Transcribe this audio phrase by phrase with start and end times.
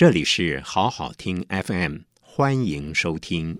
[0.00, 3.58] 这里是好好听 FM，欢迎收听，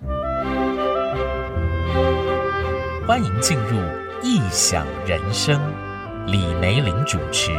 [3.07, 3.77] 欢迎进入
[4.23, 5.61] 异想人生，
[6.27, 7.51] 李梅玲主持。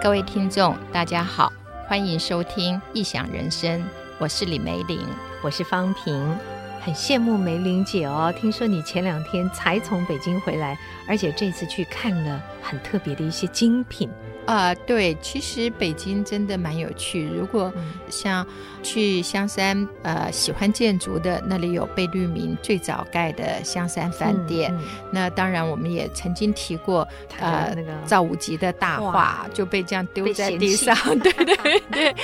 [0.00, 1.52] 各位听众，大家好，
[1.88, 3.82] 欢迎收听异想人生，
[4.20, 5.00] 我是李梅玲，
[5.42, 6.38] 我是方平，
[6.80, 10.78] 很羡慕梅玲姐哦，听说你前两天才从北京回来，
[11.08, 14.08] 而且这次去看了很特别的一些精品。
[14.48, 17.28] 啊、呃，对，其实北京真的蛮有趣。
[17.28, 17.70] 如果
[18.08, 18.46] 像
[18.82, 24.72] 去香山，呃，喜欢建筑的，那里有贝聿铭最早盖的香山饭店。
[24.72, 27.06] 嗯嗯、那当然，我们也曾经提过，
[27.38, 30.96] 呃，那个赵无极的大画就被这样丢在地上。
[31.20, 32.16] 对对 对，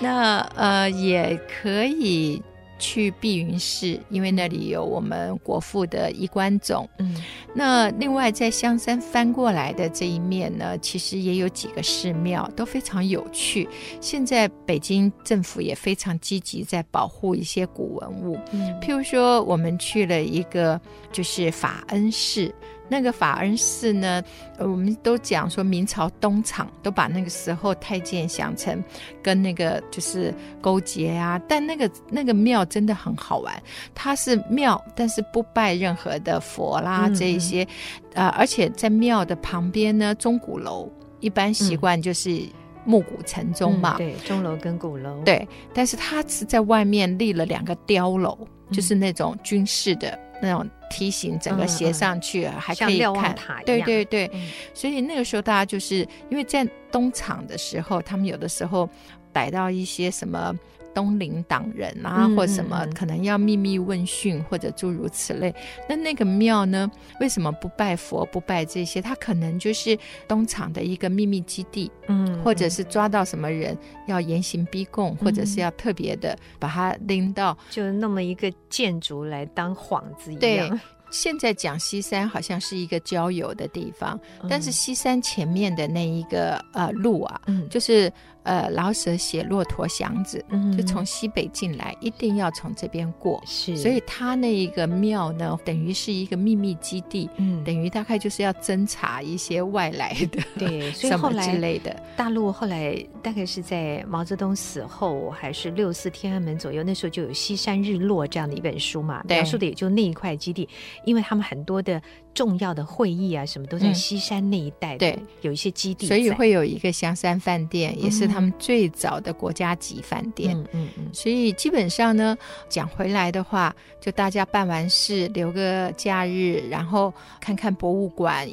[0.00, 2.42] 那呃也可以。
[2.78, 6.88] 去碧云寺，因为那里有我们国父的衣冠冢。
[6.98, 7.14] 嗯，
[7.54, 13.68] 那另外在香山翻过来的这一面呢，其实也有几个寺庙，都非常有趣。
[14.00, 18.38] 现在北京政府也非常积极在保护一些古文物。
[18.52, 20.80] 嗯，譬如说，我们去了一个
[21.12, 22.54] 就是法恩寺。
[22.88, 24.22] 那个法恩寺呢，
[24.58, 28.82] 我们都讲说明朝东厂都把那个时候太监想成
[29.22, 33.54] 跟那个就是勾结啊，但那个那个庙真的很好玩，
[33.94, 37.66] 它是庙，但是不拜任何的佛啦、嗯、这一些，
[38.14, 42.40] 呃，而且在庙的旁边呢，钟鼓楼一般习惯就是
[42.84, 48.38] 暮鼓晨钟嘛，嗯、对，钟楼跟鼓楼，对，但是它是在外面立了两个碉楼，
[48.72, 50.18] 就是那种军事的。
[50.40, 58.88] 那种梯形整个斜上去，嗯、还可以看，对对对，嗯、所以那个时候大家就是因为在东厂的时候，他们有的时候
[59.32, 60.54] 逮到一些什么。
[60.98, 65.54] 东林党人啊，或什么可能要秘密问讯，或者诸如此类。
[65.88, 66.90] 那那个庙呢？
[67.20, 69.00] 为什么不拜佛，不拜这些？
[69.00, 80.40] 他可能就是东厂的一个秘密基地，嗯，或者是抓到什么人要严刑逼供，或者是要特别的把他拎到，就那么一个建筑来当幌子一样。
[80.40, 80.80] 对，
[81.12, 84.18] 现在讲西山好像是一个郊游的地方，
[84.50, 88.12] 但是西山前面的那一个呃路啊，嗯，就是。
[88.48, 93.42] 呃，老舍写骆驼祥子，嗯，就从西北进来，一定要从这边过。
[93.44, 101.94] 是，所以他那一个庙呢，等于是一个秘密基地，嗯，等于大概就是要侦查一些外来的，对， 所以后来之类的。
[102.16, 110.66] 大陆后来大概是在毛泽东死后，还是六四天安门左右，那时候就有《西山日落》这样的一本书嘛，描述的也就那一块基地，
[111.04, 112.00] 因为他们很多的
[112.32, 118.37] 重要的会议啊，什么都在西山那一带，对，有一些基地，所以会有一个香山饭店，也是他。
[118.38, 122.38] 他们最早的国家级饭店，嗯嗯嗯，所以基本上呢，
[122.68, 128.48] 讲回来的话，就大家办完事留个假日，然后看看博物馆。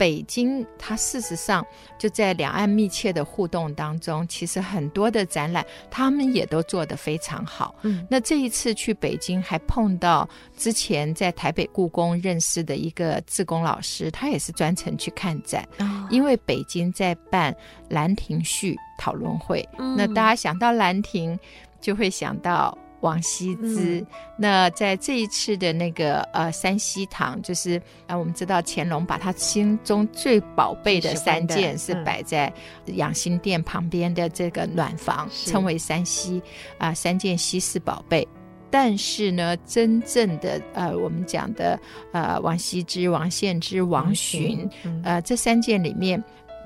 [0.00, 1.62] 北京，它事实上
[1.98, 7.74] 就在两岸密切的互动当中，其实很多的展览，他们也都做得非常好。
[7.82, 17.52] 嗯，那这一次去北京，还碰到之前在台北故宫认识的一个志工老师，他也是专程去看展，哦、因为北京在办
[17.90, 19.68] 《兰亭序》讨论会。
[19.78, 21.38] 嗯、那大家想到兰亭，
[21.78, 22.74] 就会想到。
[23.00, 24.06] 王羲之，嗯、
[24.36, 32.52] 那在这一次的那个呃山西堂，就是啊，我们知道乾隆把他心中最宝贝的三件是摆在
[32.86, 36.42] 养心殿旁边的这个暖房，嗯、称为山西
[36.78, 38.26] 啊、呃，三件稀世宝贝。
[38.72, 41.76] 但是呢，真正的呃，我们讲的
[42.12, 46.22] 呃，王羲之、王献之、王洵，嗯、呃，这三件里面。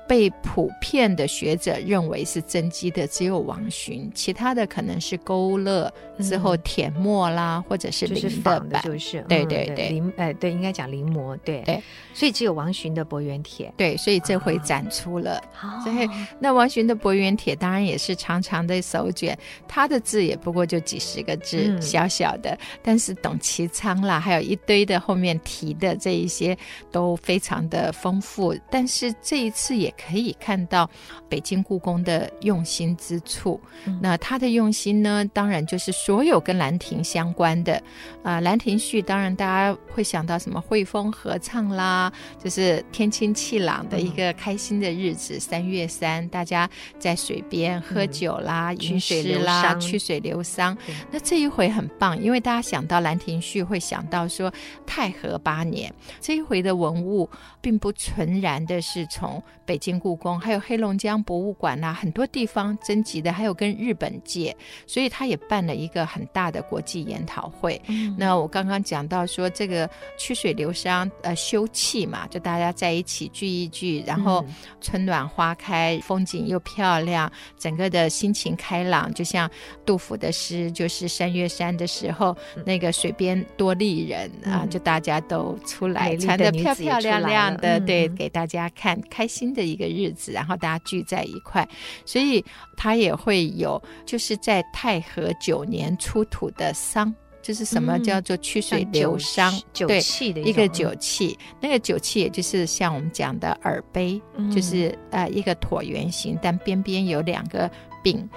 [0.07, 11.63] 被普遍的学者认为是真迹的只有王洵，其他的可能是勾勒之后填墨啦，嗯、或者是临的仿的，就是对对对临呃对，应该讲临摹对。
[11.63, 11.81] 对，
[12.13, 16.07] 所以只有王洵的《伯远帖》对，所以这回展出了，哦、所以
[16.39, 19.35] 那王洵的《伯远帖》当然也是长长的手卷，
[19.67, 26.55] 他的字也不过就几十个字，嗯、小小的，但是董其昌啦，还有一堆的后面提的这一些
[26.91, 29.91] 都非常的丰富，但是这一次也。
[29.97, 30.89] 可以看到
[31.29, 33.59] 北京故宫的用心之处。
[33.85, 37.75] 嗯、那他的用心呢，当然就是所有跟兰亭相关的。
[38.23, 42.11] 啊，呃《兰亭序》当然大家会想到什么惠风合唱啦，
[42.43, 50.75] 就是天清气朗的一个开心的日子，嗯、三月三，大家在水边喝酒啦，吟诗、嗯、啦，曲水流觞。
[51.11, 54.51] 那这一回很棒，因为大家想到《兰亭序》会想到说
[54.85, 57.29] 太和八年，这一回的文物
[57.61, 67.81] 并不纯然的是从北京故宫，还有黑龙江博物馆呐、啊，很多地方征集的，还有跟日本借，所以他也办了一个很大的国际研讨会。
[67.87, 74.45] 嗯、那我刚刚讲到说，这个曲水流觞，呃，休憩嘛，就大家在一起聚一聚，然后
[74.81, 79.49] 春暖花开，风景又漂亮，整个的心情开朗，就像
[79.85, 91.67] 杜甫的诗，就是三月山的时候，嗯、那个水边多丽人、嗯、啊，就大家都出来，穿的漂漂亮亮的，嗯、对，给大家看，开心的一个日子，然后大家聚在一块，
[92.05, 92.43] 所以
[92.77, 97.11] 他也会有，就是在太和九年出土的桑，
[97.41, 97.97] 就是什么？
[97.99, 107.71] 叫做曲水流觞，酒器的一个酒器，那个酒器也就是像我们讲的耳杯，嗯、就是呃一个椭圆形，但边边有两个
[108.03, 108.29] 柄。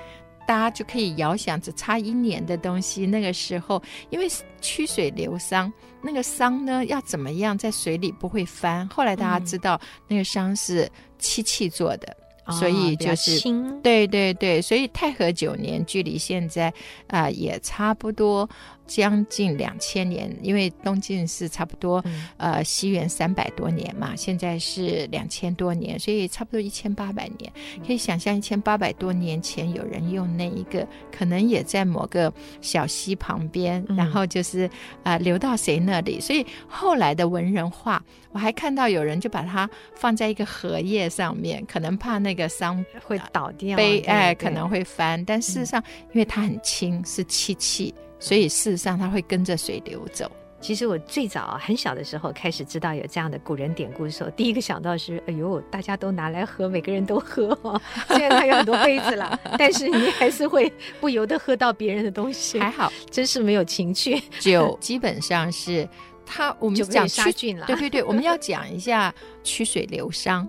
[0.47, 4.26] 大家就可以遥想，只差一年的东西，那个时候，因为
[4.62, 8.88] 曲水流觞，那个觞呢要怎么样在水里不会翻？
[8.88, 12.17] 后来大家知道，那个觞是漆器做的。
[12.50, 16.69] 所以就是，哦、对对对，所以太和九年距离现在
[17.06, 18.49] 啊、呃、也差不多
[18.88, 27.52] 将近两千年，因为东晋是差不多、嗯、呃西元三百多年嘛，现在是两千多年，所以差不多一千八百年。
[27.87, 30.85] 可以想象一千八百多年前有人用那一个，
[31.17, 34.67] 可能也在某个小溪旁边，嗯、然后就是
[35.05, 38.02] 啊、呃、流到谁那里，所以后来的文人画。
[38.31, 45.25] 我还看到有人就把它放在一个荷叶上面，可能怕那个伤会倒掉，杯哎可能会翻。
[45.25, 45.82] 但事实上，
[46.12, 50.31] 因为它很轻，是漆器，所以事实上它会跟着水流走。
[50.61, 57.56] 其实我最早很小的时候开始知道有这样的古人典故的时候，第一个想到是：哎呦，大家都拿来喝，每个人都喝。
[57.62, 57.81] 哦。
[58.09, 62.59] 虽然它有很多杯子了， 但是你还是会不由得喝到别人的东西。
[62.59, 64.21] 还好，真是没有情趣。
[64.41, 65.88] 酒基本上是。
[66.31, 70.47] 它我们讲杀菌了，对对对，我们要讲一下曲水流觴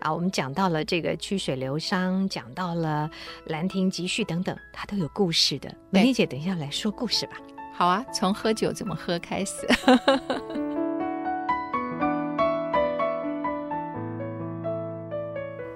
[0.00, 0.12] 啊。
[0.12, 3.08] 我们讲到了这个曲水流觞，讲到了
[3.50, 5.74] 《兰亭集序》等等，它都有故事的。
[5.90, 7.36] 美丽姐，等一下来说故事吧。
[7.74, 9.66] 好啊，从喝酒怎么喝开始。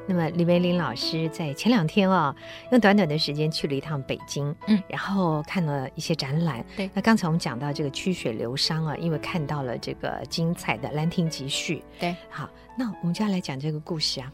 [0.07, 2.37] 那么李梅林老师在前两天啊、哦，
[2.73, 6.65] 用短短的时间去了一趟北京，嗯，然后看了一些展览。
[6.77, 11.77] 对，那刚才我们讲到这个曲水流觞啊，因为看到了这个精彩的《兰亭集序》。
[12.01, 14.33] 对，好，那我们就要来讲这个故事啊。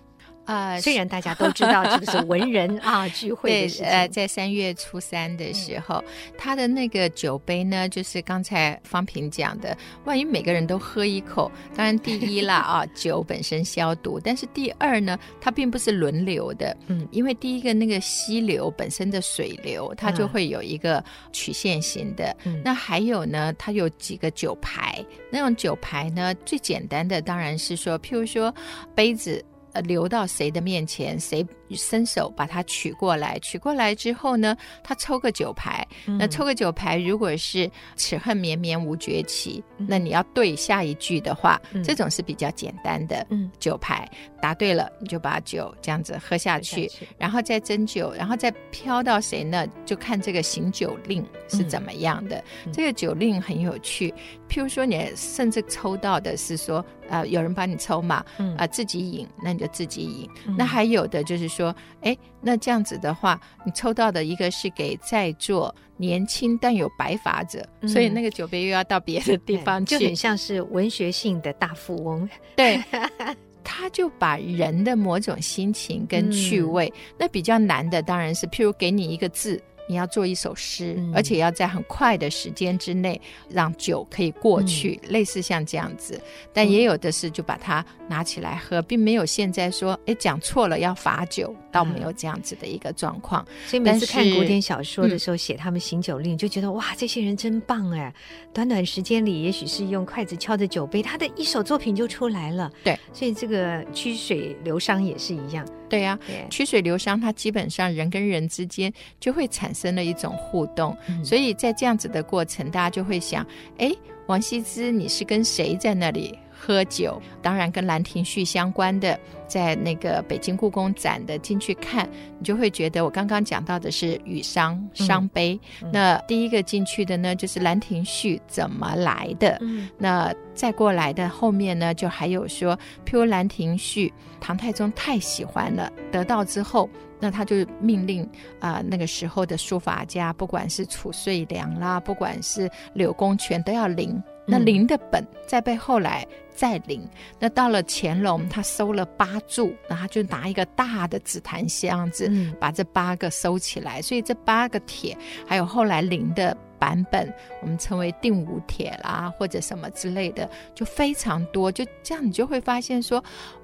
[0.48, 6.02] 啊，虽然大家都知道这个是文人 啊聚会的时候，呃，在三月初三的时候，
[6.38, 28.54] 他的那个酒杯呢，就是刚才方平讲的，万一每个人都喝一口，当然第一啦 啊，酒本身消毒，但是第二呢，它并不是轮流的，嗯，因为第一个那个溪流本身的水流，它就会有一个曲线型的，嗯，那还有呢，它有几个酒牌，那种酒牌呢，最简单的当然是说，譬如说
[28.94, 29.44] 杯子。
[29.72, 33.38] 呃，流到谁的面前，谁伸手把它取过来。
[33.40, 35.86] 取过来之后呢，他抽个酒牌。
[36.06, 43.26] 嗯、那抽个酒牌，如果是“此恨绵绵无绝期”，嗯、那你要对下一句的话，嗯、这种是比较简单的
[43.58, 44.08] 酒牌。
[44.12, 49.66] 嗯、答对了，你就把酒这样子喝下去，下去然后再斟酒，然后再飘到谁呢？
[49.84, 52.42] 就看这个行酒令是怎么样的。
[52.66, 54.12] 嗯、这个酒令很有趣，
[54.48, 56.84] 譬如说，你甚至抽到的是说。
[57.10, 58.16] 呃，有人帮你抽嘛？
[58.16, 60.28] 啊、嗯呃，自己饮，那你就自己饮。
[60.46, 72.28] 嗯、那还有的就是说，哎，那这样子的话，你抽到的一个是给在座年轻但有白发者，嗯、所以那个酒杯又要到别的地方去，就很像是文学性的大富翁。
[72.54, 72.78] 对，
[73.64, 79.58] 他就把人的某种心情跟趣味，嗯、那比较难的当然是，譬如给你一个字。
[79.88, 86.20] 你要做一首诗，嗯、而且要在很快的时间之内让酒可以过去，嗯、类似像这样子。
[86.52, 93.42] 但也有的是就把它拿起来喝，并没有现在说，哎，讲错了要罚酒，倒没有这样子的一个状况。
[93.48, 98.12] 嗯、所以每次看古典小说的时候，写他们行酒令，嗯、就觉得哇，这些人真棒哎！
[98.52, 102.70] 短短时间里，也许是用筷子敲着酒杯，他的一首作品就出来了。
[102.84, 105.66] 对，所以这个曲水流觞也是一样。
[105.88, 113.46] 对呀、啊，曲水流觞，它基本上人跟人之间就会产生了一种互动，嗯、所以在这样子的过程，大家就会想，
[113.78, 113.92] 哎，
[114.26, 117.20] 王羲之，你是跟谁在那里喝酒？
[117.40, 122.08] 当然跟《兰亭序》相关的，在那个北京故宫展的进去看，
[122.38, 125.58] 你就会觉得我刚刚讲到的是雨伤伤悲。
[125.82, 129.56] 嗯、那第一个进去的呢，就是《兰亭序》怎么来的？
[129.60, 134.08] 嗯、那再过来的后面呢，就还有说，譬如《兰亭序》，
[134.40, 136.90] 唐太宗太喜欢了，得到之后。
[137.20, 138.22] 那他就命令
[138.60, 147.06] 啊、呃，那个时候的书法家，不管是褚遂良啦，不管是柳公权，都要临那临的本再被后来再临。
[147.38, 154.00] 那到了乾隆，他收了八柱，那他就拿一个大的紫檀箱子，把这八个收起来。
[154.00, 161.70] 所以这八个帖，还有后来临的版本，我们称为定武帖啦，或者什么之类的，就非常多。
[161.70, 163.22] 就这样，你就会发现说，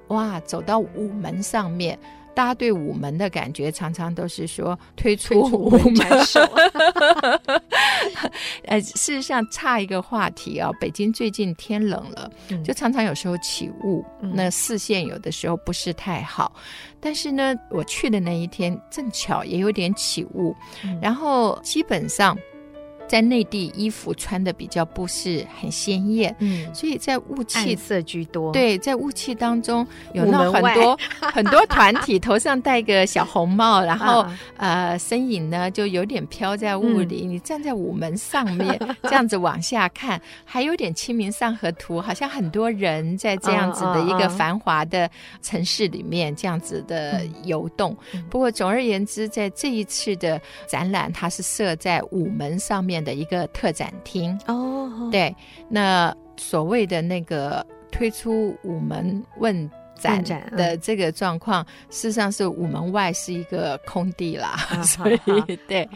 [0.09, 1.97] 哇，走到午门上面。
[2.35, 5.91] 大家对午门的感觉，常常都是说推出午门。
[8.65, 12.29] 呃，事实上，差一个话题啊，北京最近天冷了，
[12.63, 16.51] 就常常有时候起雾，嗯、那视线有的时候不是太好。
[16.99, 22.37] 但是呢，我去的那一天正巧也有点起雾，嗯、然后基本上。
[23.07, 28.51] 在内地，衣服穿的比较不是很鲜艳，嗯，所以在雾气色居多。
[28.51, 34.21] 对，在雾气当中，有那很多 很多团体头上戴个小红帽，然后、
[34.57, 37.25] 啊、呃，身影呢就有点飘在雾里。
[37.27, 45.09] 嗯、你站在午门上面， 这样子往下看，还有点《清明上河图》，好像很多人在这样子的一个繁华的
[45.41, 47.95] 城市里面这样子的游动。
[48.13, 52.94] 嗯、不过总而言之，在这一次的展览，它是设在午门上面。
[53.03, 55.11] 的一个特展厅哦，oh.
[55.11, 55.35] 对，
[55.69, 60.21] 那所谓的那个推出午门问展
[60.57, 65.19] 的这个状况，嗯、事实上是午门外是一个空地啦，啊、 所以
[65.67, 65.87] 对。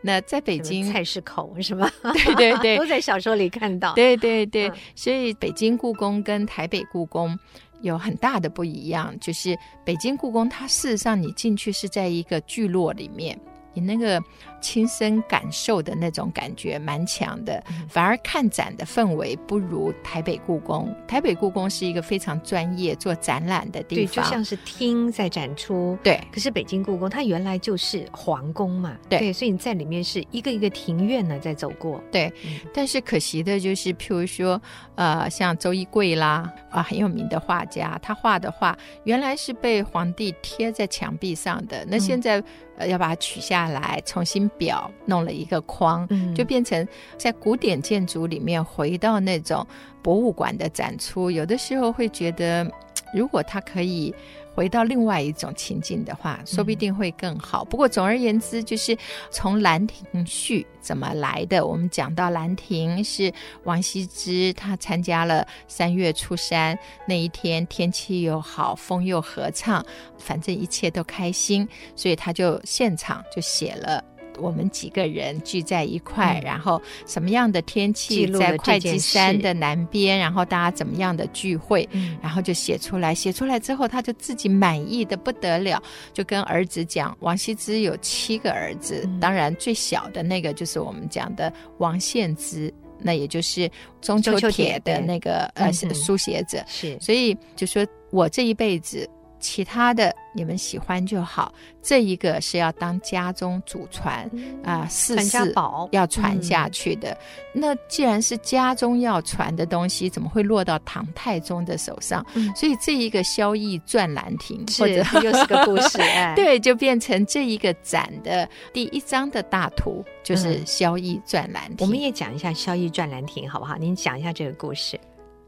[0.00, 1.92] 那在北京菜市口是吧？
[2.14, 3.94] 对对对， 都在小说里看到。
[3.94, 7.36] 对对对，嗯、所以北京故宫跟台北故宫
[7.80, 13.36] 有很大的不一样，就是北京故宫它事实上你进去是在一个聚落里面。
[13.78, 14.22] 你那个
[14.60, 20.92] 亲身感受的那种感觉蛮强的，反而看展的氛围不如台北故宫。
[21.06, 25.96] 台北故宫是一个非常专业做展览的地方，对，就像是厅在展出。
[26.02, 32.02] 对，可是北京故宫它原来就是皇宫嘛，对，对，所以你在里面是一个一个庭院呢在走过。
[32.10, 34.60] 对，嗯、但是可惜的就是，譬如说，
[34.96, 42.40] 呃，像周一贵啦，啊，很有名的画家，他画的画原来是被皇帝贴在墙壁上的，那现在。
[42.40, 42.44] 嗯
[42.78, 46.86] 呃，要把它取下来，重新裱，弄了一个框，嗯、就变成
[47.18, 49.66] 在古典建筑里面回到那种
[50.02, 51.30] 博物馆的展出。
[51.30, 52.66] 有的时候会觉得，
[53.12, 54.14] 如果它可以。
[54.58, 57.62] 回到另外一种情境的话，说不定会更好。
[57.62, 58.98] 嗯、不过总而言之，就是
[59.30, 61.64] 从《兰亭序》怎么来的。
[61.64, 69.80] 我们讲到兰亭是王羲之，他参加了三月初三那一天，天气又好，风又和畅，
[70.18, 74.02] 反正一切都开心，所以他就现场就写了。
[74.40, 83.14] 我们几个人聚在一块，嗯、然后什么样的天气，在会稽山的南边，然后大家怎么样的聚会，嗯、然后就写出来。
[83.14, 96.62] 写出来之后，他就自己满意的不得了，就跟儿子讲：王羲之有七个儿子，嗯、当然最小的那个就是我们讲的王献之，那也就是中秋帖的那个呃书写者。
[96.66, 99.08] 是，所以就说我这一辈子。
[99.40, 101.52] 其他的你们喜欢就好，
[101.82, 104.30] 这一个是要当家中祖传
[104.64, 105.52] 啊，世世
[105.90, 107.10] 要传下去的。
[107.54, 112.24] 嗯、那既然是家中要传的东西，怎么会落到唐太宗的手上？
[112.34, 121.86] 嗯、所以这一个萧翼传兰亭，是或者 又是个故事， 哎、对，就变成这一个展的第一张的大图，就是萧翼传兰亭。
[121.86, 123.76] 我们也讲一下萧翼传兰亭，好不好？
[123.76, 124.98] 您讲一下这个故事。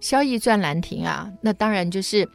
[0.01, 2.29] 萧翼传兰亭啊，那当然就是。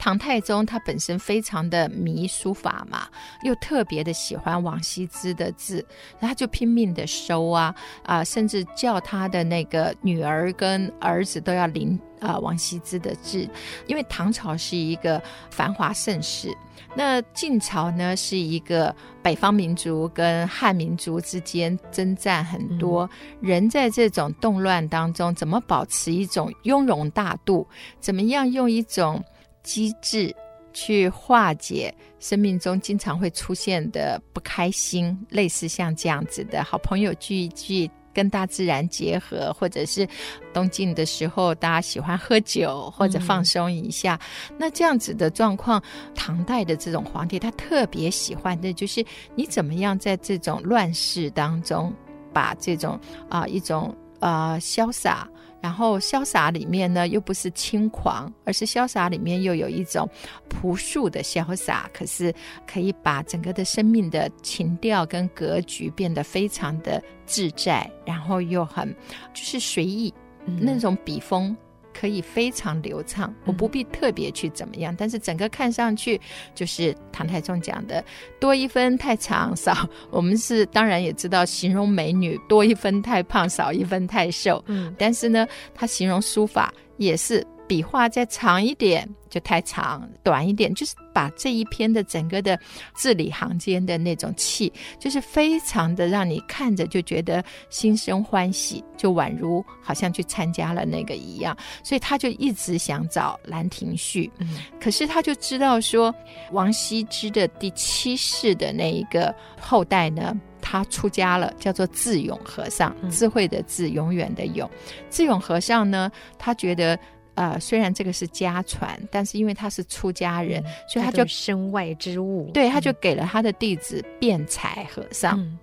[0.00, 3.06] 唐太宗他本身非常的迷书法嘛，
[3.42, 5.84] 又特别的喜欢王羲之的字，
[6.18, 13.46] 他就拼命的收啊啊，甚至叫他的那个女儿跟儿子都要临啊王羲之的字，
[13.86, 16.48] 因为唐朝是一个繁华盛世，
[16.94, 23.02] 那晋朝呢是一个北方民族跟汉民族之间征战很多，
[23.42, 27.68] 嗯、人在这种动乱当中，怎么保持一种雍容大度？
[28.00, 29.22] 怎么样用一种
[29.62, 30.34] 机制
[30.72, 40.06] 去化解生命中经常会出现的不开心，类似像这样子的好朋友聚一聚，跟大自然结合，或者是
[40.52, 44.18] 东晋的时候，大家喜欢喝酒或者放松一下。
[44.50, 45.82] 嗯、那这样子的状况，
[46.14, 51.92] 唐代的这种皇帝他特别喜欢的就是你怎么样在这种乱世当中，
[52.32, 52.92] 把这种
[53.28, 55.28] 啊、呃、一种啊、呃、潇洒。
[55.60, 60.08] 然后潇洒里面呢，又不是轻狂，而是潇洒里面又有一种
[60.48, 62.34] 朴素的潇洒，可是
[62.66, 68.88] 可以把整个的生命的情调跟格局变得非常的自在，然后又很
[69.34, 70.12] 就是随意，
[70.46, 71.56] 嗯、那种笔锋
[72.00, 76.18] 可以非常流畅，我不必特别去怎么样，嗯、但是整个看上去
[76.54, 78.02] 就是唐太宗讲的
[78.40, 87.46] 多一分太长，少我们是当然也知道形容美女多一分太胖，少一分太瘦，嗯，但是呢，他形容书法也是。
[87.70, 92.58] 笔画再长一点就太长，短一点就是把这一篇的整个的
[92.96, 101.56] 字里行间的那种气，就是非常的让你看着就觉得心生欢喜，就宛如好像去参加了那个一样。
[101.84, 106.12] 所以他就一直想找《兰亭序》，嗯，可是他就知道说
[106.50, 114.68] 王羲之的第七世的那一个后代呢，他出家了，叫做智勇和尚，智慧的智，永远的永。
[115.08, 116.98] 智勇和尚呢，他觉得。
[117.40, 122.50] 呃，虽然这个是家传，但是因为他是出家人，嗯、所以他就身外之物。
[122.52, 125.40] 对，他就给了他的弟子辩才和尚。
[125.40, 125.58] 嗯、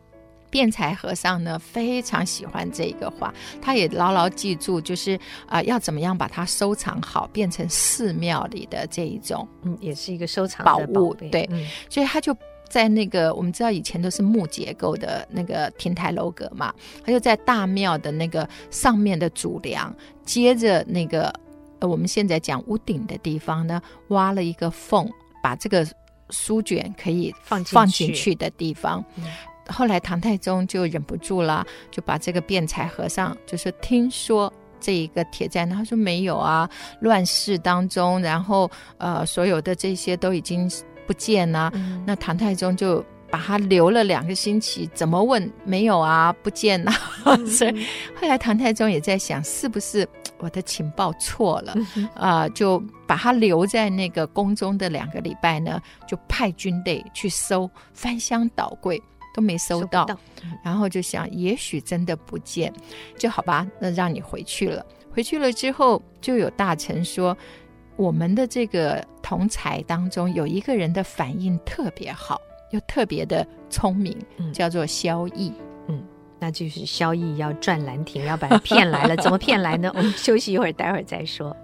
[0.49, 3.31] 辩才和尚呢，非常喜欢这个画，
[3.61, 5.15] 他也牢牢记住，就是
[5.45, 11.13] 啊、呃，要怎么样把它收藏好，变成寺庙里的这一种，嗯，也是一个收藏宝物。
[11.13, 12.35] 对，嗯、所以他就
[12.67, 16.73] 在那个我们知道以前都是木结构的那个亭台楼阁嘛，
[17.05, 21.31] 他就在大庙的那个上面的主梁，接着那个。
[21.79, 25.09] 呃，我们现在讲屋顶的地方呢，挖了一个缝，
[25.41, 25.87] 把这个
[26.29, 29.03] 书卷可以放放进去的地方。
[29.15, 29.23] 嗯、
[29.69, 36.69] 后来唐太宗就忍不住了，就把这个辩才和尚，就是听说这一个帖在那，他说没有啊，
[37.01, 40.69] 乱世当中，然后呃，所有的这些都已经
[41.05, 41.71] 不见了。
[41.75, 46.91] 嗯、那唐太宗就把他留了两个星期，怎么问没有啊，不见了。
[47.25, 47.85] 嗯、 所以
[48.19, 50.07] 后来唐太宗也在想，是不是？
[50.39, 51.73] 我的情报错了，
[52.13, 59.01] 啊、呃，就把他留在那个宫中的两个礼拜呢，就派军队去搜，翻箱倒柜
[59.33, 60.07] 都没搜到，
[60.63, 62.73] 然后就想，也许真的不见，
[63.17, 64.85] 就好吧，那让你回去了。
[65.11, 67.35] 回去了之后，就有大臣说，
[67.95, 72.39] 我们的这个同才当中有一个人的反应特别好，
[72.71, 74.15] 又特别的聪明，
[74.53, 75.51] 叫做萧翼。
[75.59, 75.66] 嗯。
[76.39, 79.15] 那就是萧翼要转兰亭，要把他骗来了。
[79.17, 79.91] 怎么骗来呢？
[79.95, 81.55] 我们休息一会儿，待会儿再说。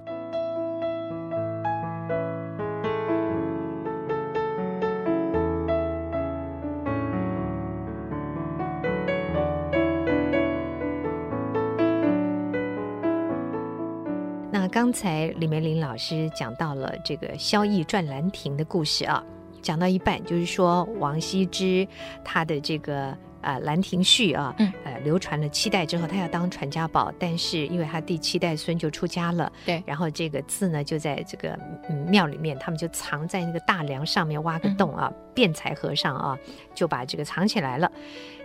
[14.52, 19.24] 那刚才李梅林老师讲到了这个萧翼转兰亭的故事啊，
[19.62, 21.88] 讲到一半就是说王羲之
[22.26, 23.16] 他的这个。
[23.44, 31.58] 啊，《兰亭序》啊，呃，流传了七代之后，他要当传家宝，但是因为他第七代孙就出家了，对，然后这个字呢，就在这个
[31.90, 36.38] 嗯庙里面，他们就藏在那个大梁上面挖个洞啊，辩才和尚啊
[36.74, 37.92] 就把这个藏起来了，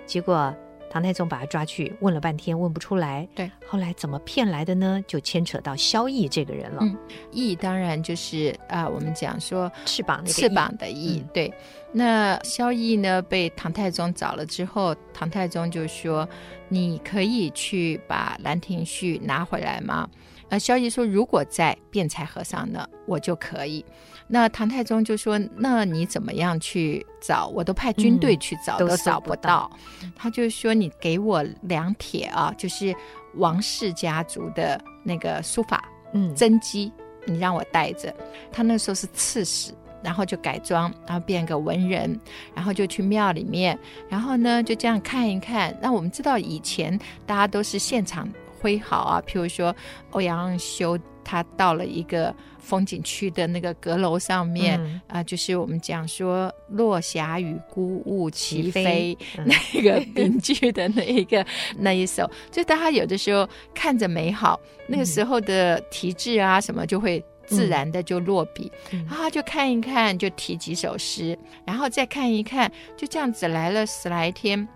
[0.05, 0.55] 结果。
[0.90, 3.29] 唐太宗把他抓去问了半天，问不出来。
[3.35, 5.03] 对，后来怎么骗来的呢？
[5.07, 6.83] 就牵扯到萧绎这个人了。
[7.31, 11.18] 翼、嗯、当然就是啊、呃，我们讲说翅膀那个翅膀的翼。
[11.20, 11.53] 嗯、对，
[11.92, 16.29] 那萧绎呢被唐太宗找了之后，唐太宗就说
[16.68, 20.09] ：“你可以去把《兰亭序》拿回来吗？”
[20.51, 23.85] 呃，萧绎说：“如果在辩才和尚呢，我就可以。”
[24.31, 27.47] 那唐太宗就说：“那你怎么样去找？
[27.49, 29.37] 我都派军队去找，嗯、都找不到。
[29.37, 29.79] 不到”
[30.14, 32.95] 他就说：“你给我两帖啊，就是
[33.37, 36.93] 王氏家族的那个书法嗯真迹，
[37.25, 38.14] 你让我带着。”
[38.53, 42.21] 他那时候是刺史，然后就改装，然后变个文人，
[42.55, 43.79] 然后就去庙里面，
[44.11, 45.75] 然后呢就这样看一看。
[45.81, 48.29] 那我们知道以前大家都是现场
[48.61, 49.75] 挥毫啊，譬如说
[50.11, 50.99] 欧阳修。
[51.29, 55.01] 他到了一个风景区的那个阁楼上面，啊、嗯。
[55.09, 59.14] 呃，就是我们讲说“落霞与孤鹜齐飞”
[59.45, 61.45] 那个名句的那一个
[61.77, 74.67] 那一首，就大家有的时候看着美好，那个时候的题字啊什么就会自然的就落笔，嗯、然后就看一看，就提几首诗，然后再看一看，就这样子来了十来天。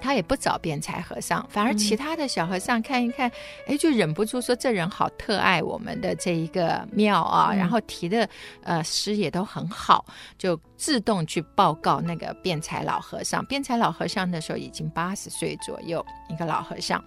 [0.00, 3.28] 他也不找辩才和尚，反而其他的小和尚看一看，
[3.66, 8.28] 哎、嗯，就忍不住说这人好特爱我们的这一个庙啊，嗯、然后提的
[8.62, 10.04] 呃诗也都很好，
[10.36, 13.44] 就自动去报告那个辩才老和尚。
[13.46, 17.02] 辩才老和尚那时候已经八十岁左右，一个老和尚。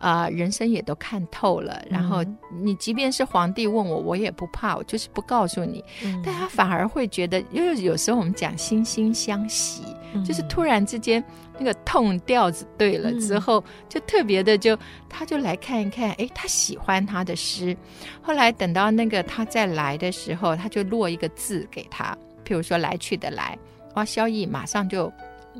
[0.00, 2.24] 啊、呃，人生也都看透了，然后
[2.62, 5.84] 你即便是皇帝问我，我也不怕，我就是不告诉你。
[6.02, 9.82] 嗯、但他反而会觉得，因为有时候我们讲惺惺相惜，
[10.14, 11.22] 嗯、就是突然之间
[11.58, 14.74] 那个痛调子对了之后，嗯、就特别的就
[15.06, 17.76] 他就来看一看，哎，他喜欢他的诗。
[18.22, 23.58] 后来等到那个他再来的时候，他就落一个字给他，譬如说来去的来，
[23.96, 25.12] 哇，萧逸马上就。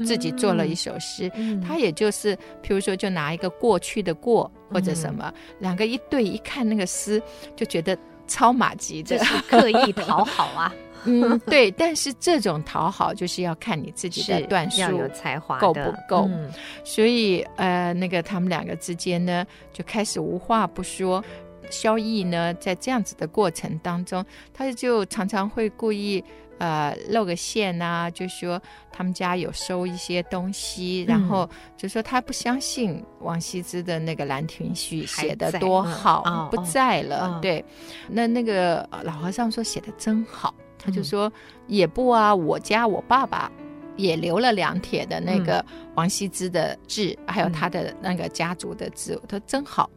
[0.05, 1.31] 自己做了一首诗。
[1.35, 7.23] 嗯、他也就是，譬如说，就拿一个过去的过或者什么，嗯、两个一对一看那个诗，
[7.55, 10.75] 就觉得超马吉的，是刻意讨好啊。
[11.07, 11.71] 嗯，对。
[11.71, 16.27] 但是这种讨好就是要看你自己的段数，要有才华够不够。
[16.29, 16.51] 嗯、
[16.85, 21.25] 所以呃，那个他们两个之间呢，就开始无话不说。
[21.71, 26.23] 萧逸呢，在这样子的过程当中，他就常常会故意
[26.61, 28.61] 呃露个馅啊，就说
[28.93, 37.27] 他们家有收一些东西，嗯、然后就说他不相信王羲之的那个《兰亭序》写的多好，不在了。
[37.27, 37.65] 哦、对，
[38.09, 41.33] 那那个老和尚说写的真好，他就说、嗯、
[41.67, 43.51] 也不啊，我家我爸爸
[43.97, 49.89] 也留了两帖的那个王羲之的字，嗯、还有他的那个家族的字，他说真好。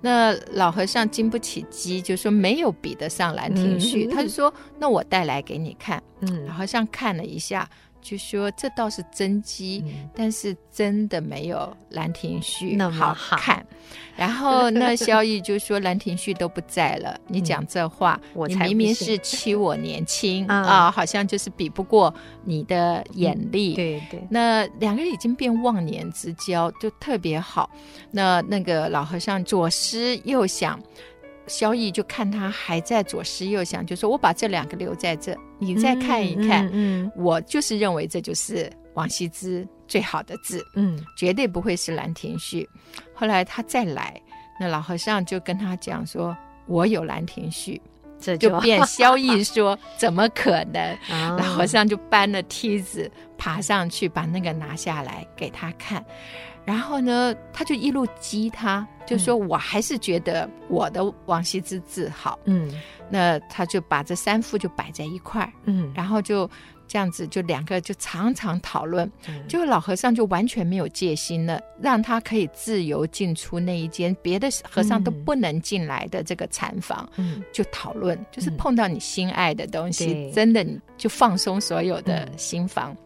[0.00, 7.68] 那老和尚经不起激，就说没有比得上《兰亭序》，嗯，他就说：“那我带来给你看。”嗯，老和尚看了一下。
[8.00, 11.56] 就说这倒是真机，嗯、但是真的没有
[11.90, 13.64] 《兰亭序》那么好看。
[14.16, 22.12] 然后那萧逸就说：“《兰亭序》都不在了，嗯、 你讲这话，我才明明是欺我年轻 啊、哦，好像就是比不过
[22.44, 23.72] 你的眼力。
[23.72, 27.70] 嗯”对对，那两个人已经变忘年之交，就特别好。
[28.10, 30.78] 那那个老和尚左思右想。
[31.50, 36.70] 萧逸就看他还在左思右想，就说：“我把这两个留在这，你再看一看。
[36.72, 42.68] 嗯、我就是认为这就是王羲之最好的字，嗯，绝对不会是《兰亭序》。
[43.12, 44.18] 后来他再来，
[44.60, 46.36] 那老和尚就跟他讲说
[46.68, 47.82] ：“我有《兰亭序》。”
[48.20, 50.96] 这就变 萧逸说：“怎么可能？”
[51.38, 56.04] 老和尚就搬了梯子爬上去，把那个拿下来给他看。
[56.64, 62.70] 然后呢，他就一路激他，就说：“我还是觉得我的王羲之字好。”嗯，
[63.08, 66.48] 那他就把这三幅就摆在一块儿，嗯，然后就
[66.90, 69.08] 这样子，就两个就常常讨论。
[69.46, 82.96] 就老和尚就完全没有戒心了，让他可以自由进出那一间别的和尚都不能进来的这个禅房，嗯，就讨论，就是碰到你心爱的东西，真的你就放松所有的心房，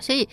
[0.00, 0.26] 所以。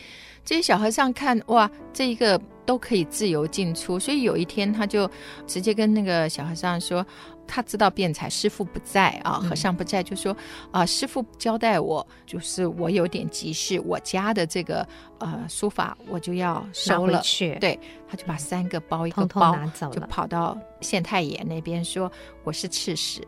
[0.46, 5.10] 这些小和尚看哇，这一个都可以自由进出，所以有一天他就
[5.46, 7.06] 直接跟那个小和尚说，
[7.48, 10.36] 他知道辩才师傅不在啊，和尚不在，就说
[10.72, 14.88] 啊，师傅交代我，就是我有点急事，我家的这个
[15.20, 17.56] 呃书法我就要收了，去。
[17.60, 22.12] 对，他就把三个包一个包拿走，就跑到县太爷那边说，
[22.44, 23.22] 我是刺史，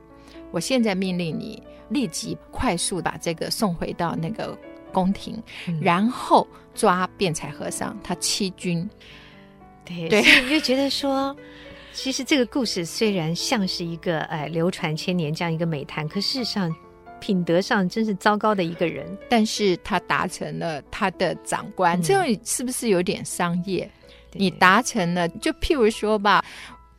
[0.52, 4.58] 我现在命令你立即快速把这个送回到那个。
[4.92, 5.42] 宫廷，
[5.82, 8.90] 然后抓辩才和尚，他欺君。
[9.84, 11.36] 对对，所以你就觉得说，
[11.92, 16.74] 其实这个故事虽然像是一个哎流传千年这样一个美谈，可事实上
[17.20, 19.06] 品德上真是糟糕的一个人。
[19.28, 23.90] 但是他达成了他的长官，嗯、这样是不是有点商业？
[24.34, 26.46] 你达成了，就譬如说吧，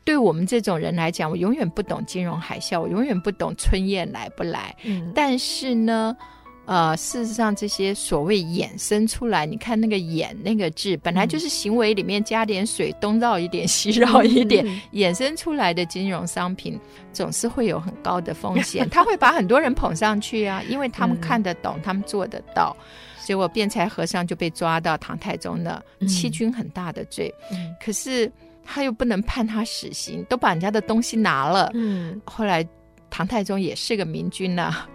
[0.05, 4.74] 对我们这种人来讲，我永远不懂金融海啸，我永远不懂春燕来不来。
[4.83, 6.16] 嗯，但是呢。
[6.64, 16.79] 呃，事实上，这些所谓衍生出来，你看那个“衍”那个字，本来就是行为里面加点水，东绕一点，西绕一点，嗯、衍生出来的金融商品，
[17.12, 18.88] 总是会有很高的风险。
[18.90, 22.77] 他会把很多人捧上去啊，因为他们看得懂，嗯、他们做得到。
[23.25, 27.33] 结果辩才和尚就被抓到唐太宗的，欺君很大的罪。
[27.51, 28.31] 嗯、可是
[28.64, 31.70] 他又不能判他死刑，都把人家的东西拿了。
[31.75, 32.64] 嗯，后来
[33.11, 34.88] 唐太宗也是个明君呐、啊。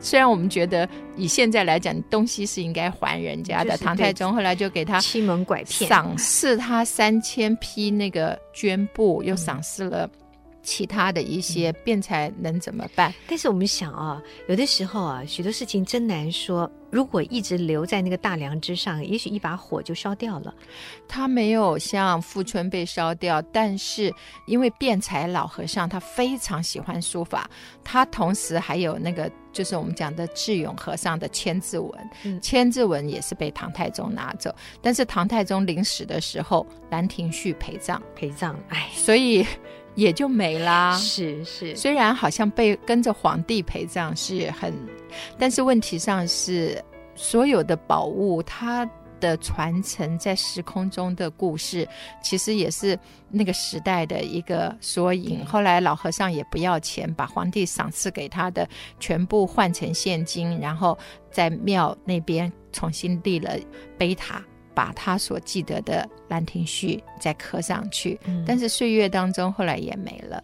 [0.00, 10.10] 虽然我们觉得以现在来讲，东西是应该还人家的，唐太宗后来就给他欺蒙拐骗，赏赐他三千匹那个绢布，又赏赐了
[10.62, 13.12] 其他的一些辩才，能怎么办？
[13.28, 16.70] 但是我们想啊，有的时候啊，许多事情真难说。
[16.90, 20.52] 如果一直留在那个大梁之上，也许一把火就烧掉了。
[21.06, 24.12] 他没有像富春被烧掉，但是
[24.48, 27.48] 因为辩才老和尚他非常喜欢书法，
[27.84, 34.52] 他同时还有那个就是我们讲的智勇和尚的千字文，嗯、千字文也是被唐太宗拿走。
[34.82, 39.46] 但是唐太宗临死的时候，《兰亭序》陪葬，陪葬，哎，所以
[40.00, 40.96] 也就没啦。
[40.96, 44.72] 是是，虽然好像被跟着皇帝陪葬是很。
[45.38, 46.82] 但是问题上是，
[47.14, 51.86] 所有的宝物它的传承在时空中的故事，
[52.22, 55.44] 其实也是那个时代的一个缩影。
[55.44, 58.66] 后来老和尚也不要钱，把皇帝赏赐给他的
[58.98, 60.96] 全部换成现金，然后
[61.30, 63.58] 在庙那边重新立了
[63.98, 64.42] 碑塔，
[64.80, 68.18] 把他所记得的《兰亭序》再刻上去。
[68.46, 70.42] 但是岁月当中，后来也没了。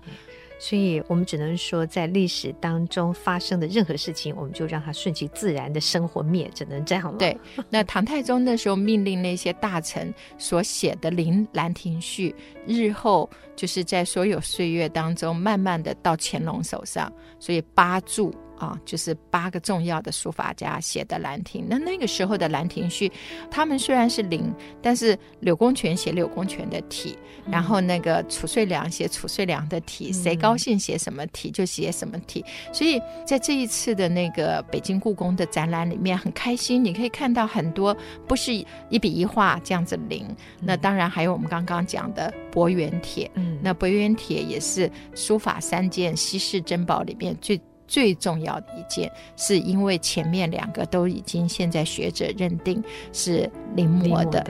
[0.59, 7.17] 所以我们只能说，在历史当中发生的任何事情，我们就让它顺其自然的生活灭，只能这样了。
[7.19, 7.35] 对，
[7.71, 12.31] 那唐太宗那时候命令那些大臣所写的《临兰亭序》，
[12.67, 18.35] 日后就是在所有岁月当中，慢慢的到乾隆手上，所以八注。
[18.59, 21.63] 啊，就是八个重要的书法家写的《兰亭》。
[21.69, 23.09] 那那个时候的《兰亭序》，
[23.51, 32.45] 他们虽然是临，但是柳公权写柳公权的体，嗯、然后那个褚遂良写褚遂良的体，谁高兴写什么体就写什么体。
[32.73, 38.53] 所以在这一次的那个北京故宫的展览里面，很开心，你可以看到很多不是
[38.89, 40.27] 一笔一画这样子临。
[40.61, 47.61] 那当然还有我们刚刚讲的伯远帖，嗯，那伯远帖也是书法三件稀世珍宝里面最。
[47.87, 54.43] 最重要的一件，是因为前面两个都已经现在学者认定是临摹的，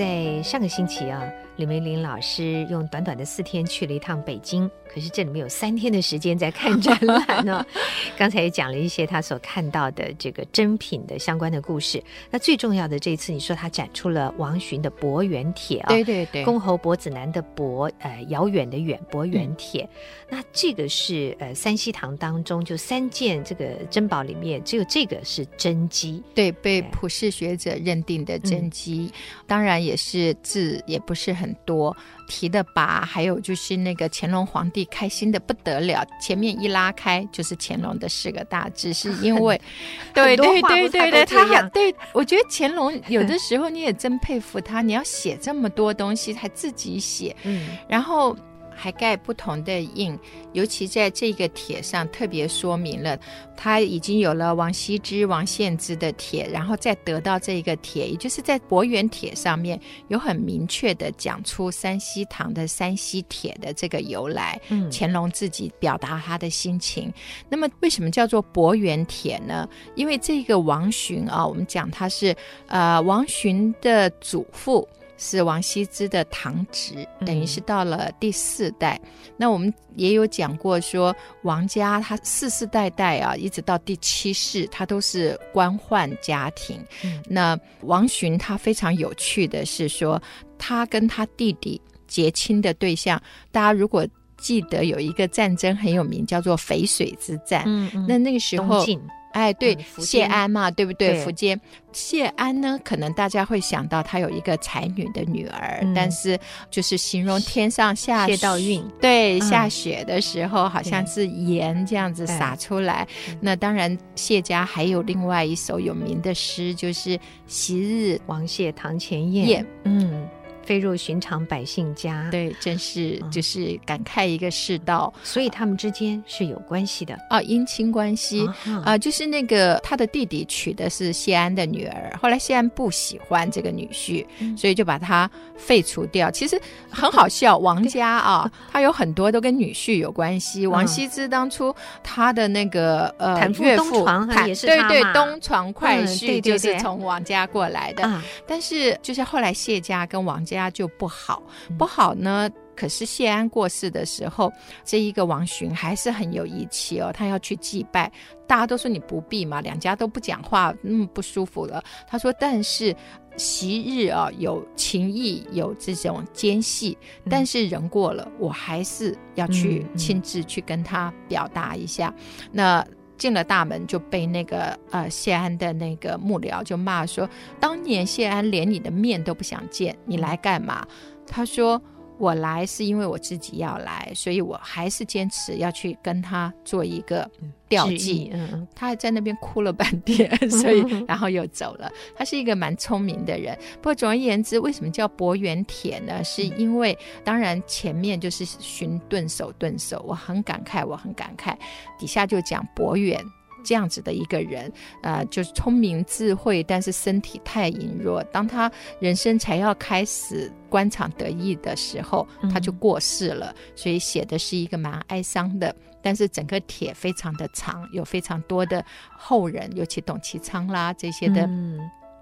[0.00, 1.22] 在上个星期啊。
[1.56, 7.62] 李梅林老师用短短的四天去了一趟北京，可是这里面有三天的时间在看展览呢。
[8.16, 12.02] 刚才也讲了一些他所看到的这个珍品的相关的故事。
[12.30, 19.82] 那最重要的这一次，你说他展出了王洵的《伯远帖》啊，对对对，公侯伯子男的伯，呃，遥远的远，伯远帖。
[19.82, 31.54] 嗯、那这个是呃三希堂当中就三件这个珍宝里面，只有这个是真迹，对，被普世学者认定的真迹，嗯、当然也是字也不是很。
[31.66, 31.94] 多
[32.26, 39.60] 提的拔，还有就是那个乾隆皇帝开心的不得了，前面一拉开就是乾隆的四个大字，是因为，
[40.14, 48.36] 对对对对对，他很对，我觉得乾隆有的时候你也真佩服他，你要写这么多东西还自己写，嗯，然后。
[48.74, 50.18] 还盖不同的印，
[50.52, 53.18] 尤其在这个帖上特别说明了，
[53.56, 59.78] 他已经有了王羲之、王献之的帖，然后再得到这个帖，也就是在伯远帖上面
[60.08, 64.60] 有很明确的讲出山西堂的山西帖的这个由来。
[64.68, 67.12] 嗯，乾隆自己表达他的心情。
[67.48, 69.68] 那么为什么叫做伯远帖呢？
[69.94, 72.34] 因为这个王洵啊，我们讲他是
[72.66, 74.88] 呃王洵的祖父。
[75.22, 78.98] 是王羲之的堂侄，等于是到了第四代。
[79.04, 86.82] 嗯、那我们也有讲过，说王家他世世代代啊，一直到第七世，他都是官宦家庭。
[87.04, 90.20] 嗯、那王洵他非常有趣的是说，
[90.56, 91.78] 他跟他弟弟
[92.08, 94.06] 结亲的对象，大家如果
[94.38, 97.64] 记得有一个战争很有名，叫做淝水之战。
[97.66, 98.82] 嗯嗯，那那个时候。
[99.32, 101.22] 哎，对，嗯、谢安嘛，对不对？
[101.24, 101.60] 福建，
[101.92, 106.38] 谢安呢，可能大家会想到他有一个才女的女儿，嗯、但是
[106.70, 113.06] 就是形容天上下谢道韫，对，嗯、下雪的时候好像是盐这样子洒出来。
[113.40, 118.20] 那当然，谢家还有另外一首有名的诗，就是“昔日。
[118.26, 120.28] 王谢堂前燕”，嗯。
[120.64, 127.14] 飞入寻常百姓家，对，真是就是感慨一个世道，嗯、所以他们之间是有关系的。
[127.28, 128.48] 啊，姻亲关系。
[128.84, 136.30] 啊、就是那个他的弟弟娶的是谢安的女儿，后来谢安不喜欢这个女婿，嗯、所以就把他废除掉。
[136.30, 140.66] 其实很好笑，王家啊， 他有很多都跟女婿有关系。
[140.66, 148.04] 嗯、王羲之当初他的那个呃岳父谭也是对对东床快婿，就是从王家过来的。
[148.04, 150.59] 嗯、但是就是后来谢家跟王家。
[150.62, 151.42] 家就不好，
[151.78, 152.50] 不好呢。
[152.76, 154.50] 可是谢安过世的时候，
[154.84, 158.10] 这一个王洵还是很有义气哦，他要去祭拜。
[158.46, 161.82] 大家都说你不必嘛，两家都不讲话，那么不舒服了。
[162.08, 162.96] 他说：“但是
[163.36, 166.96] 昔日啊，有情谊，有这种间隙，
[167.28, 172.08] 但是人过了，我还是要去亲自去跟他表达一下。
[172.16, 172.86] 嗯嗯”那。
[173.20, 177.28] 进了大门就被那个呃谢安的那个幕僚就骂说，
[177.60, 180.84] 当年谢安连你的面都不想见，你来干嘛？
[181.26, 181.80] 他说。
[182.20, 187.28] 我来是因为我自己要来，所以我还是坚持要去跟他做一个
[187.66, 188.30] 调剂。
[188.34, 191.90] 嗯，他还在那边哭了半天， 所以然后又走了。
[192.14, 193.58] 他是一个蛮聪明的人。
[193.76, 196.22] 不过总而言之，为什么叫博远帖呢？
[196.22, 201.56] 是因为当然前面就是寻顿首顿首，我很感慨，我很感慨。
[201.98, 203.18] 底下就讲博远。
[203.64, 208.22] 这样子的一个人，呃，就是聪明智慧，但是身体太羸弱。
[208.24, 208.70] 当他
[209.00, 213.54] 人生才要开始官场得意的时候，他就过世了。
[213.56, 218.84] 嗯、所以写的是一个蛮哀伤的，但是整个帖非常的长，有非常多的
[219.16, 221.42] 后人，尤其董其昌啦这些的。
[221.46, 221.78] 嗯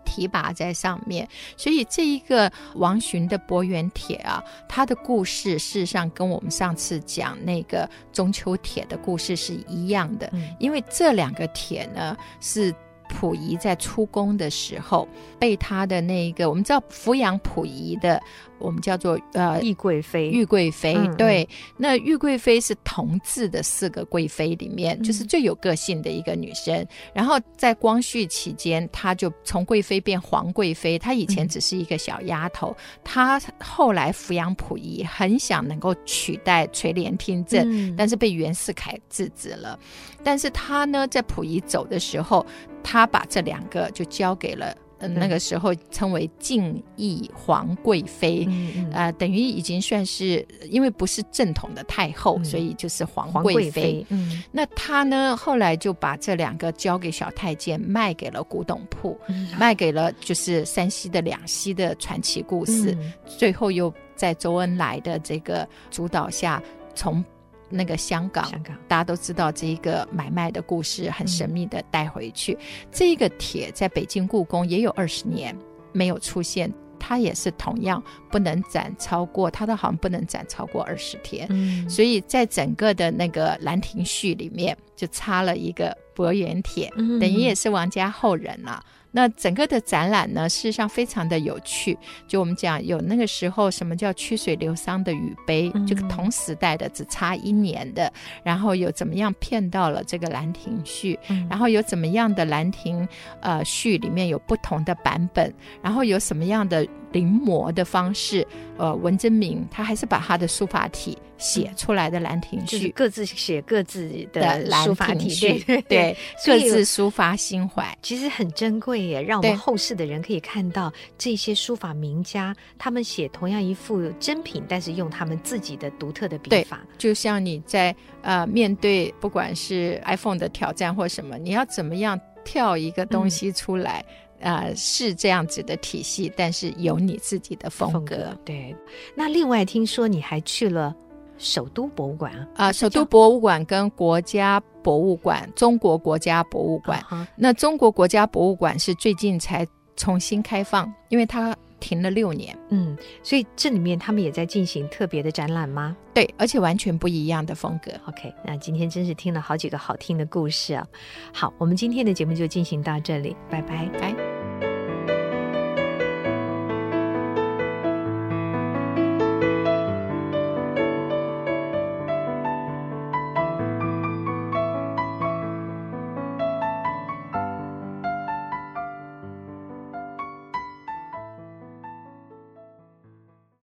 [0.09, 12.75] 提拔在上面，所以这一个王洵的伯远帖啊，他的故事事实上跟我们上次讲那个中秋帖的故事是一样的，嗯、因为这两个帖呢是
[13.07, 15.07] 溥仪在出宫的时候，
[15.39, 18.21] 被他的那个我们知道抚养溥仪的，
[18.59, 20.95] 我们叫做呃懿贵妃，玉贵妃。
[21.17, 26.75] 对，那玉贵妃是同治的四个贵妃里面，就是最有个性的一个女生。
[26.77, 30.99] 嗯、然后在光绪期间，她就从贵妃变皇贵妃。
[30.99, 39.79] 她以前只是一个小丫头，嗯、她后来抚养溥仪，很想能够取代垂帘听政，嗯、但是被袁世凯制止了。
[40.23, 42.45] 但是她呢，在溥仪走的时候，
[42.83, 44.75] 她把这两个就交给了。
[45.01, 48.49] 嗯，那个时候称为敬懿皇贵妃，
[48.93, 54.05] 呃，等于已经算是，因为不是正统的太后，嗯、所以就是皇贵妃。
[54.09, 66.63] 嗯，那她呢，后来就把这两个交给小太监，卖给了古董铺，嗯、卖给了就是山西的两栖的传奇故事，嗯、最后又在周恩来的这个主导下
[66.95, 67.25] 从。
[67.71, 72.55] 那个香港，香港大家都知道这一个买卖的故事，很神秘的带回去。
[72.55, 75.57] 嗯、这一个帖在北京故宫也有二十年
[75.93, 81.47] 没有出现，它也是同样不能展超过，它都好像不能展超过二十天。
[81.51, 88.85] 嗯，所以在整个的那个《兰亭序》里面就插了一个伯远帖，嗯、等于也是王家后人了、啊。
[89.11, 91.97] 那整个的展览呢，事实上非常的有趣。
[92.27, 103.01] 就我们讲，有那个时候什么叫曲水流觞的雨杯，这个、嗯、同时代的只差一年的，然后有怎么样骗到了这个《兰亭序》，嗯、然后有怎么样的《兰亭》
[103.41, 106.87] 呃序里面有不同的版本，然后有什么样的。
[107.13, 119.23] 临摹的方式，呃，文征明他还是把他的书法体写出来的《兰亭序》，各自写各自的书法体，对对，对各自抒发心怀，其实很珍贵耶。
[119.23, 126.81] 让我们后世的人可以看到这些书法名家，他们写同样一幅真品，但是用他们自己的独特的笔法。
[126.99, 134.05] 就像你在呃面对不管是 iPhone 的挑战或什么，你要怎么样跳一个东西出来？
[134.09, 137.99] 嗯呃，是这样子的体系，但是有你自己的风格。
[137.99, 138.75] 风格对，
[139.15, 140.95] 那另外听说你还去了
[141.39, 142.73] 首都博物馆啊？
[142.73, 147.01] 首都博物馆跟国家博物馆，中国国家博物馆。
[147.11, 147.27] Uh huh.
[147.37, 151.57] 那中国国家博物馆是最近才重新开放，因为它。
[151.81, 155.97] 停了六年，嗯，所以这里面他们也在进行特别的展览吗？
[156.13, 157.93] 对，而且完全不一样的风格。
[158.09, 160.85] OK，那今天真是听了好几个好听的故事啊！
[161.33, 164.28] 好，我们今天的节目就进行到这里，拜拜，拜。